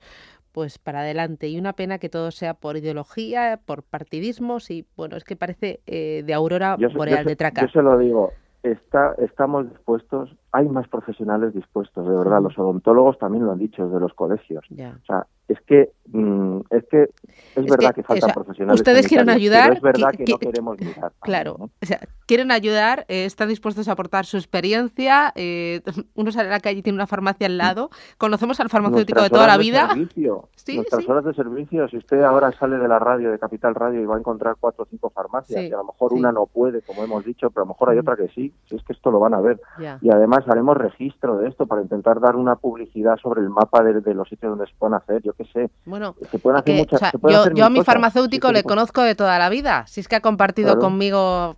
pues 0.51 0.77
para 0.77 0.99
adelante. 0.99 1.47
Y 1.47 1.57
una 1.57 1.73
pena 1.73 1.97
que 1.97 2.09
todo 2.09 2.29
sea 2.29 2.53
por 2.53 2.77
ideología, 2.77 3.59
por 3.65 3.81
partidismos 3.81 4.69
y 4.69 4.85
bueno, 4.95 5.17
es 5.17 5.23
que 5.23 5.35
parece 5.35 5.81
eh, 5.87 6.23
de 6.25 6.33
aurora 6.35 6.77
yo, 6.77 6.89
boreal 6.91 7.25
de 7.25 7.35
traca. 7.35 7.61
yo 7.61 7.67
se 7.69 7.81
lo 7.81 7.97
digo, 7.97 8.33
está, 8.61 9.15
estamos 9.17 9.69
dispuestos, 9.69 10.35
hay 10.51 10.67
más 10.69 10.87
profesionales 10.87 11.53
dispuestos, 11.53 12.07
de 12.07 12.15
verdad. 12.15 12.41
Los 12.41 12.57
odontólogos 12.57 13.17
también 13.17 13.45
lo 13.45 13.51
han 13.51 13.59
dicho 13.59 13.85
desde 13.85 13.99
los 13.99 14.13
colegios. 14.13 14.63
O 14.69 15.05
sea, 15.05 15.25
es 15.47 15.59
que 15.61 15.91
mm, 16.07 16.59
es 16.71 16.83
que 16.89 17.09
es, 17.55 17.65
verdad 17.65 17.89
que, 17.89 18.01
que, 18.01 18.03
faltan 18.03 18.29
o 18.29 18.33
sea, 18.33 18.33
profesionales. 18.33 18.79
ustedes 18.81 19.07
quieren 19.07 19.29
ayudar, 19.29 19.65
pero 19.65 19.75
es 19.75 19.81
verdad 19.81 20.11
que, 20.11 20.25
no 20.29 20.37
queremos 20.37 20.79
mirar. 20.79 21.11
Claro, 21.21 21.55
¿no? 21.57 21.65
o 21.65 21.85
sea, 21.85 21.99
quieren 22.25 22.51
ayudar, 22.51 23.05
eh, 23.07 23.25
están 23.25 23.49
dispuestos 23.49 23.87
a 23.87 23.93
aportar 23.93 24.25
su 24.25 24.37
experiencia. 24.37 25.31
eh, 25.35 25.81
uno 26.15 26.31
sale 26.31 26.49
a 26.49 26.51
la 26.51 26.59
calle 26.59 26.79
y 26.79 26.81
tiene 26.83 26.97
una 26.97 27.07
farmacia 27.07 27.47
al 27.47 27.57
lado. 27.57 27.89
Conocemos 28.17 28.59
al 28.59 28.69
farmacéutico 28.69 29.21
de 29.23 29.29
toda 29.29 29.47
la 29.47 29.57
de 29.57 29.63
vida. 29.63 29.87
servicio, 29.89 30.49
Sí, 30.55 30.75
nuestras 30.75 31.03
sí. 31.05 31.09
horas 31.11 31.23
de 31.23 31.33
servicio, 31.33 31.87
si 31.87 31.95
usted 31.97 32.21
ahora 32.23 32.51
sale 32.51 32.77
de 32.77 32.87
la 32.89 32.99
radio, 32.99 33.31
de 33.31 33.39
Capital 33.39 33.73
Radio, 33.73 34.01
y 34.01 34.05
va 34.05 34.15
a 34.15 34.19
encontrar 34.19 34.57
cuatro 34.59 34.83
o 34.83 34.87
cinco 34.89 35.09
farmacias, 35.09 35.61
Sí, 35.61 35.67
y 35.69 35.71
a 35.73 35.77
lo 35.77 35.85
mejor 35.85 36.11
una 36.13 36.31
no 36.33 36.45
puede, 36.45 36.81
como 36.81 37.03
hemos 37.05 37.23
dicho, 37.23 37.49
pero 37.51 37.61
a 37.63 37.65
lo 37.65 37.73
mejor 37.73 37.89
hay 37.89 37.95
Mm. 37.97 37.99
otra 38.01 38.15
que 38.17 38.27
sí, 38.29 38.53
si 38.67 38.75
es 38.75 38.83
que 38.83 38.91
esto 38.93 39.09
lo 39.09 39.19
van 39.19 39.33
a 39.33 39.39
ver. 39.39 39.61
Y 40.01 40.09
además 40.11 40.43
haremos 40.47 40.75
registro 40.75 41.37
de 41.37 41.47
esto 41.47 41.65
para 41.67 41.81
intentar 41.81 42.19
dar 42.19 42.35
una 42.35 42.57
publicidad 42.57 43.15
sobre 43.17 43.41
el 43.41 43.49
mapa 43.49 43.81
de, 43.83 44.01
de 44.01 44.13
los 44.13 44.27
sitios 44.27 44.49
donde 44.51 44.67
se 44.67 44.77
pueden 44.77 44.95
hacer, 44.95 45.21
yo 45.23 45.33
qué 45.37 45.45
sé. 45.53 45.69
Bueno, 45.85 46.15
Se 46.31 46.39
pueden 46.39 46.59
hacer 46.59 46.73
que, 46.73 46.79
muchas 46.79 46.93
o 46.93 46.97
sea, 46.99 47.11
se 47.11 47.19
pueden 47.19 47.35
yo, 47.37 47.41
hacer 47.41 47.53
yo 47.55 47.65
a 47.65 47.69
mi 47.69 47.79
cosas. 47.79 47.85
farmacéutico 47.93 48.47
Sí, 48.49 48.53
le 48.53 48.63
conozco 48.63 49.01
de 49.01 49.15
toda 49.15 49.37
la 49.39 49.49
vida. 49.49 49.85
Si 49.87 49.99
es 50.01 50.07
que 50.07 50.15
ha 50.15 50.21
compartido 50.21 50.69
Claro. 50.73 50.79
conmigo, 50.81 51.55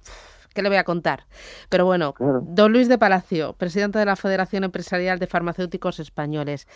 ¿qué 0.53 0.61
le 0.61 0.69
voy 0.69 0.77
a 0.77 0.83
contar? 0.83 1.25
Pero 1.69 1.85
bueno, 1.85 2.13
Claro. 2.13 2.41
don 2.43 2.71
Luis 2.73 2.87
de 2.89 2.97
Palacio, 2.97 3.53
presidente 3.53 3.99
de 3.99 4.05
la 4.05 4.15
Federación 4.15 4.63
Empresarial 4.63 5.19
de 5.19 5.27
Farmacéuticos 5.27 5.99
Españoles. 5.99 6.67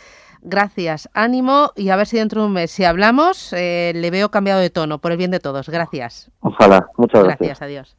Gracias, 0.41 1.09
ánimo 1.13 1.71
y 1.75 1.89
a 1.89 1.95
ver 1.95 2.07
si 2.07 2.17
dentro 2.17 2.41
de 2.41 2.47
un 2.47 2.53
mes, 2.53 2.71
si 2.71 2.83
hablamos, 2.85 3.53
eh, 3.53 3.91
le 3.95 4.11
veo 4.11 4.29
cambiado 4.29 4.59
de 4.61 4.69
tono 4.69 4.99
por 4.99 5.11
el 5.11 5.17
bien 5.17 5.31
de 5.31 5.39
todos. 5.39 5.69
Gracias. 5.69 6.31
Ojalá, 6.41 6.87
muchas 6.97 7.23
gracias. 7.23 7.39
Gracias, 7.39 7.61
adiós. 7.61 7.95